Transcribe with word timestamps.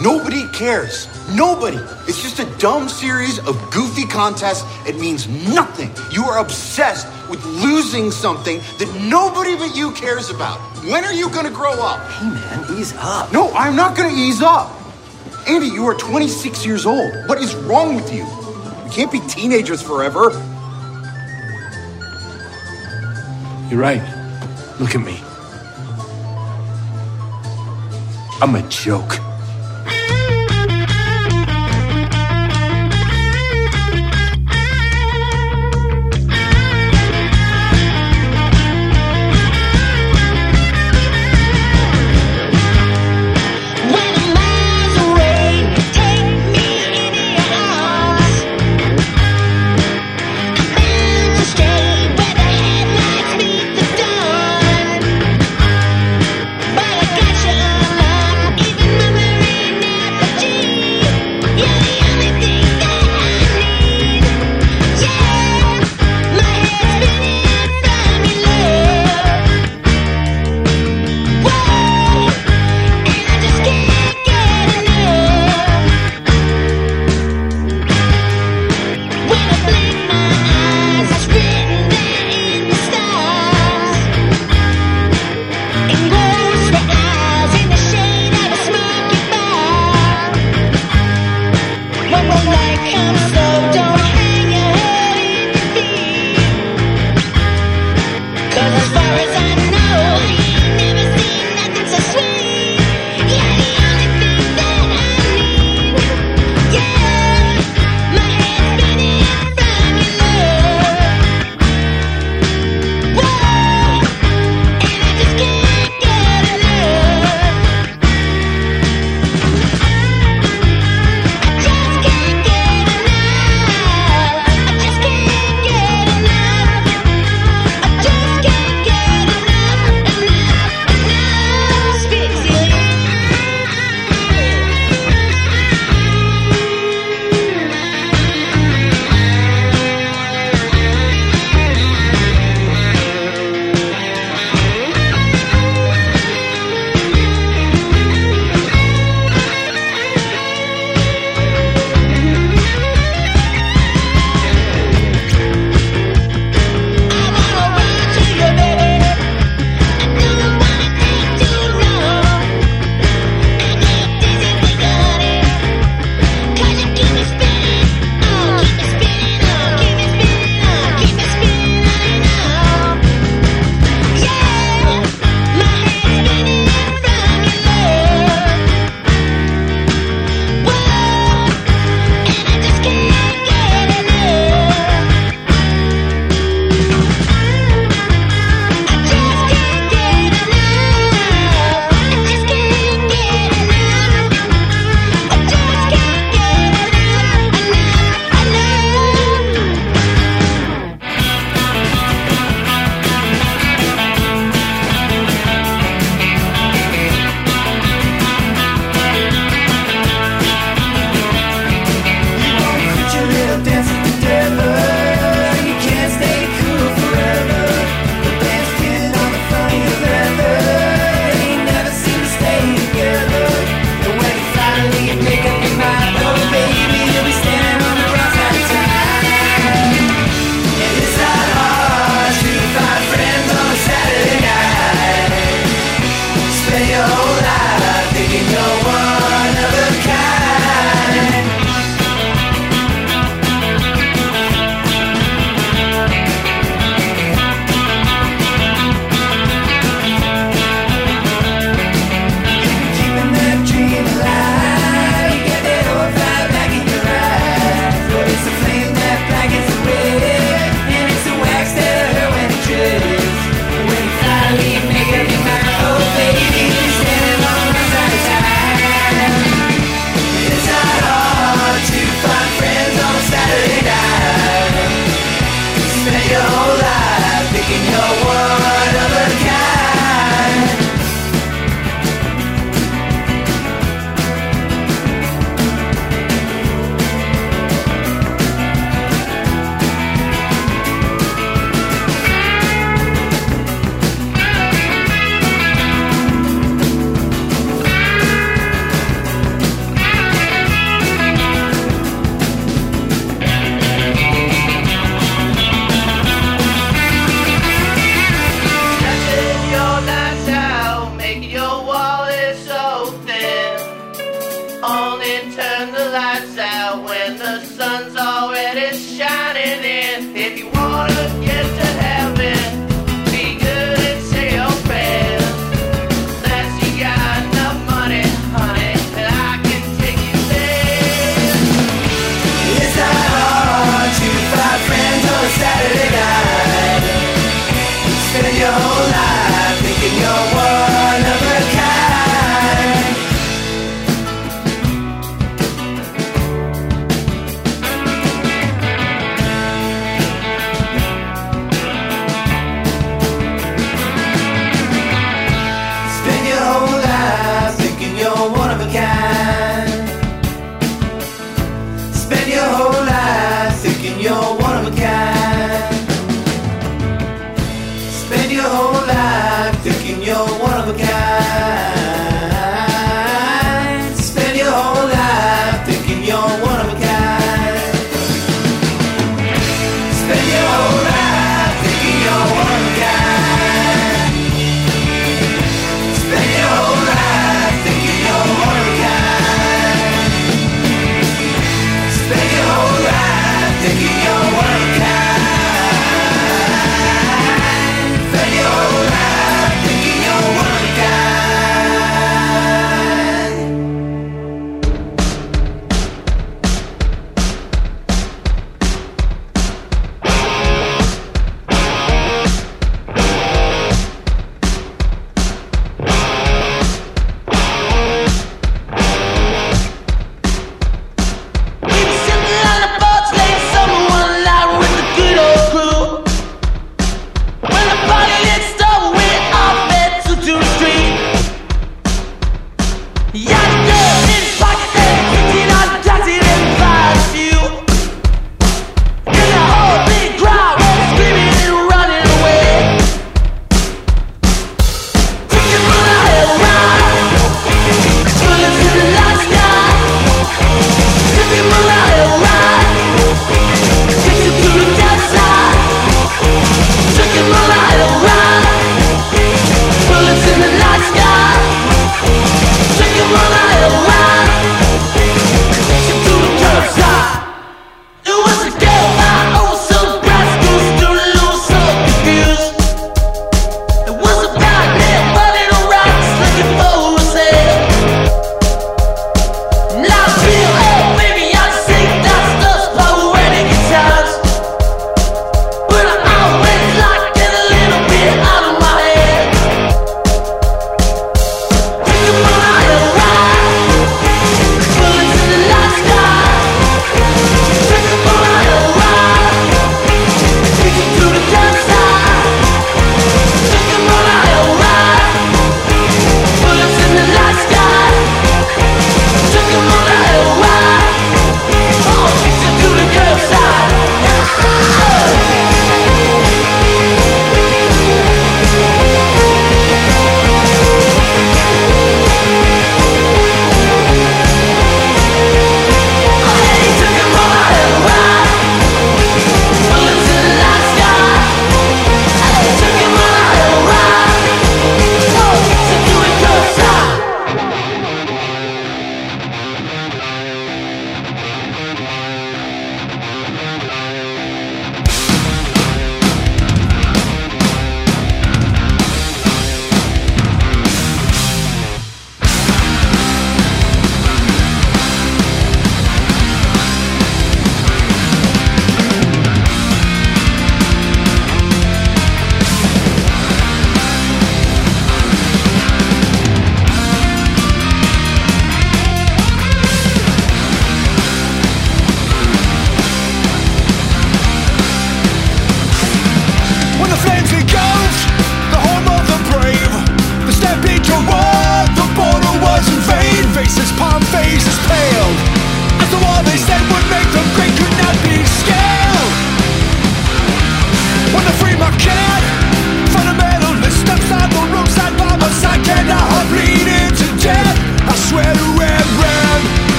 Nobody 0.00 0.48
cares. 0.48 1.08
Nobody. 1.34 1.76
It's 2.08 2.22
just 2.22 2.38
a 2.38 2.46
dumb 2.56 2.88
series 2.88 3.38
of 3.40 3.70
goofy 3.70 4.06
contests. 4.06 4.64
It 4.88 4.98
means 4.98 5.28
nothing. 5.28 5.90
You 6.10 6.24
are 6.24 6.38
obsessed 6.38 7.06
with 7.28 7.44
losing 7.44 8.10
something 8.10 8.60
that 8.78 8.90
nobody 9.02 9.56
but 9.56 9.76
you 9.76 9.92
cares 9.92 10.30
about. 10.30 10.58
When 10.86 11.04
are 11.04 11.12
you 11.12 11.28
gonna 11.28 11.50
grow 11.50 11.72
up? 11.72 12.10
Hey 12.12 12.30
man, 12.30 12.78
ease 12.78 12.94
up. 12.96 13.30
No, 13.30 13.52
I'm 13.52 13.76
not 13.76 13.94
gonna 13.94 14.16
ease 14.16 14.40
up. 14.40 14.70
Andy, 15.46 15.66
you 15.66 15.86
are 15.86 15.94
26 15.94 16.64
years 16.64 16.86
old. 16.86 17.12
What 17.28 17.36
is 17.42 17.54
wrong 17.54 17.94
with 17.94 18.10
you? 18.10 18.24
We 18.84 18.90
can't 18.90 19.12
be 19.12 19.20
teenagers 19.28 19.82
forever. 19.82 20.30
You're 23.68 23.80
right. 23.80 24.02
Look 24.80 24.94
at 24.94 25.02
me. 25.02 25.22
I'm 28.40 28.54
a 28.54 28.66
joke. 28.70 29.18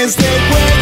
hands, 0.00 0.16
they 0.16 0.24
wave. 0.24 0.79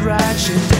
You 0.00 0.79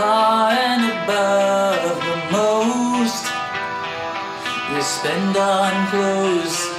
far 0.00 0.50
and 0.52 0.82
above 0.96 1.96
the 2.08 2.18
most 2.32 3.24
you 4.72 4.80
spend 4.80 5.36
on 5.36 5.88
clothes. 5.90 6.69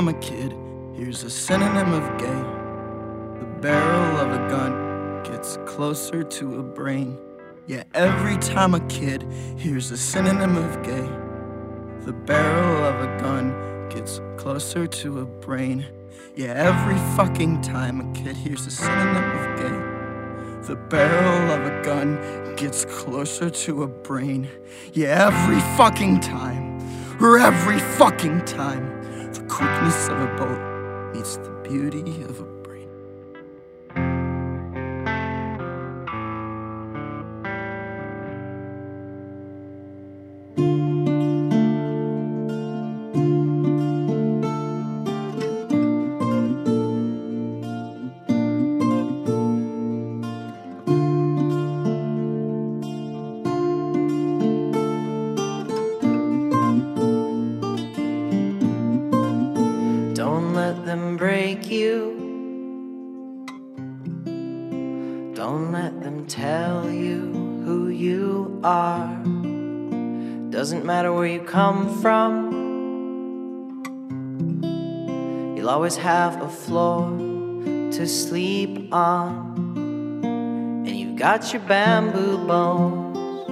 Time 0.00 0.08
a 0.08 0.20
kid 0.20 0.56
hears 0.96 1.24
a 1.24 1.28
synonym 1.28 1.92
of 1.92 2.18
gay, 2.18 2.42
the 3.38 3.46
barrel 3.60 4.16
of 4.16 4.32
a 4.32 4.48
gun 4.48 5.22
gets 5.24 5.58
closer 5.66 6.22
to 6.22 6.58
a 6.58 6.62
brain. 6.62 7.18
Yeah, 7.66 7.82
every 7.92 8.38
time 8.38 8.72
a 8.72 8.80
kid 8.88 9.30
hears 9.58 9.90
a 9.90 9.98
synonym 9.98 10.56
of 10.56 10.82
gay, 10.82 11.06
the 12.06 12.14
barrel 12.14 12.82
of 12.82 12.94
a 13.02 13.20
gun 13.20 13.90
gets 13.90 14.22
closer 14.38 14.86
to 14.86 15.20
a 15.20 15.26
brain. 15.26 15.84
Yeah, 16.34 16.54
every 16.54 16.96
fucking 17.14 17.60
time 17.60 18.00
a 18.00 18.10
kid 18.14 18.38
hears 18.38 18.66
a 18.66 18.70
synonym 18.70 19.30
of 19.38 19.58
gay, 19.58 20.66
the 20.66 20.76
barrel 20.76 21.60
of 21.60 21.66
a 21.70 21.84
gun 21.84 22.54
gets 22.56 22.86
closer 22.86 23.50
to 23.50 23.82
a 23.82 23.86
brain. 23.86 24.48
Yeah, 24.94 25.26
every 25.26 25.60
fucking 25.76 26.20
time, 26.20 26.80
or 27.20 27.38
every 27.38 27.80
fucking 27.98 28.46
time, 28.46 28.99
the 29.32 29.40
quickness 29.42 30.08
of 30.08 30.20
a 30.20 30.26
boat 30.36 31.14
meets 31.14 31.36
the 31.36 31.50
beauty 31.62 32.22
of 32.24 32.40
a 32.40 32.59
always 75.80 75.96
have 75.96 76.42
a 76.42 76.48
floor 76.50 77.08
to 77.90 78.06
sleep 78.06 78.92
on. 78.92 79.56
And 80.86 80.94
you've 80.94 81.16
got 81.16 81.54
your 81.54 81.62
bamboo 81.62 82.36
bones, 82.46 83.48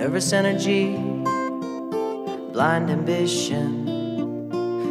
nervous 0.00 0.32
energy, 0.32 0.96
blind 2.52 2.90
ambition 2.90 3.86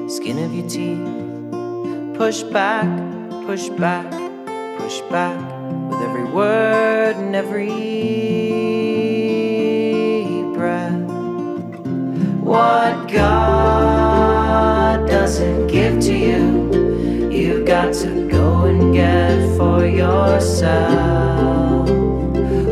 skin 0.10 0.40
of 0.40 0.54
your 0.54 0.70
teeth. 0.70 2.16
Push 2.18 2.44
back, 2.44 2.88
push 3.46 3.68
back, 3.68 4.10
push 4.80 5.02
back 5.12 5.38
with 5.90 6.00
every 6.00 6.24
word 6.32 7.18
and 7.18 7.36
every 7.36 7.68
breath. 10.56 11.10
What 12.40 13.12
God 13.12 13.67
get 18.98 19.56
for 19.56 19.86
yourself. 19.86 21.88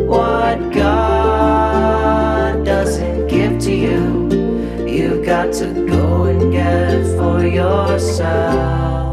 What 0.07 0.57
God 0.73 2.65
doesn't 2.65 3.27
give 3.27 3.59
to 3.65 3.71
you, 3.71 4.87
you've 4.87 5.23
got 5.23 5.53
to 5.61 5.67
go 5.87 6.23
and 6.23 6.51
get 6.51 7.03
for 7.15 7.45
yourself. 7.45 9.03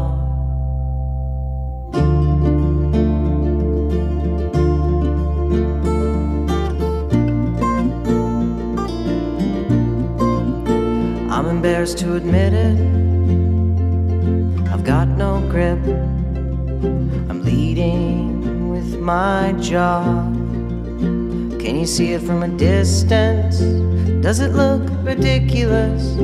I'm 11.29 11.45
embarrassed 11.45 11.99
to 11.99 12.15
admit 12.15 12.53
it. 12.53 12.79
I've 14.71 14.83
got 14.83 15.07
no 15.07 15.47
grip. 15.51 16.22
I'm 16.83 17.43
leading 17.45 18.69
with 18.69 18.99
my 18.99 19.53
jaw. 19.59 20.03
Can 21.63 21.79
you 21.79 21.85
see 21.85 22.11
it 22.11 22.21
from 22.21 22.43
a 22.43 22.49
distance? 22.49 23.59
Does 24.21 24.41
it 24.41 24.51
look 24.51 24.81
ridiculous? 25.05 26.17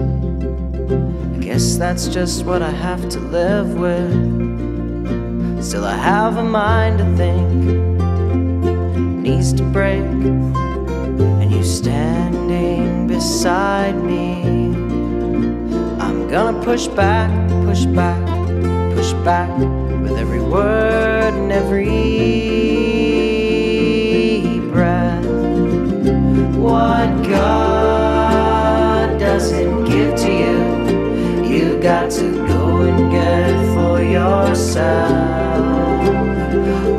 I 1.34 1.38
guess 1.40 1.78
that's 1.78 2.10
just 2.10 2.46
what 2.46 2.62
I 2.62 2.72
have 2.72 3.08
to 3.10 3.20
live 3.20 3.76
with. 3.76 5.64
Still, 5.64 5.86
I 5.86 5.96
have 5.96 6.36
a 6.36 6.44
mind 6.44 6.98
to 6.98 7.06
think, 7.16 7.50
needs 9.24 9.54
to 9.54 9.64
break, 9.64 10.04
and 10.04 11.52
you 11.52 11.64
standing 11.64 13.08
beside 13.08 13.96
me. 13.96 14.44
I'm 16.02 16.28
gonna 16.28 16.62
push 16.66 16.88
back, 16.88 17.32
push 17.66 17.86
back, 17.86 18.26
push 18.96 19.14
back 19.24 19.89
every 20.30 20.46
word 20.48 21.34
and 21.34 21.52
every 21.52 21.90
breath. 24.72 25.26
What 26.56 27.24
God 27.24 29.20
doesn't 29.20 29.86
give 29.86 30.16
to 30.18 30.32
you, 30.32 30.60
you 31.50 31.82
got 31.82 32.12
to 32.12 32.32
go 32.48 32.82
and 32.82 33.12
get 33.12 33.56
for 33.74 34.04
yourself. 34.04 35.58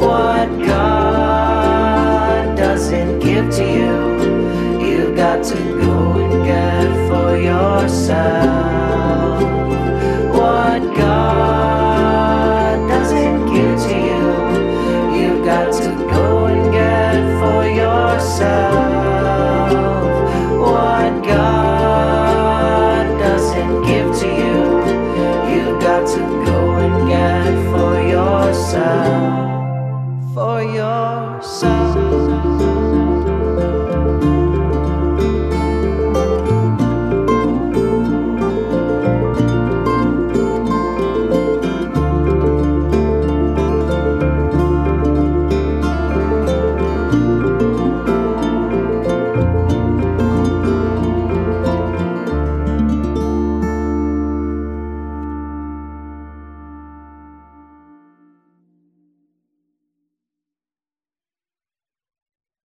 What 0.00 0.48
God 0.66 2.56
doesn't 2.56 3.20
give 3.20 3.48
to 3.48 3.62
you, 3.62 4.24
you 4.84 5.14
got 5.14 5.44
to 5.44 5.54
go 5.54 6.18
and 6.18 6.44
get 6.44 6.88
for 7.08 7.36
yourself. 7.36 8.69